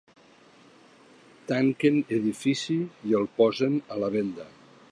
[1.51, 2.79] Tanquen edifici
[3.11, 4.49] i el posen a la venda